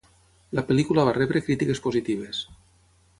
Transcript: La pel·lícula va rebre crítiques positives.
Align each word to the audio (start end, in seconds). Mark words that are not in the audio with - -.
La 0.59 0.63
pel·lícula 0.69 1.03
va 1.09 1.13
rebre 1.19 1.43
crítiques 1.49 1.83
positives. 1.87 2.41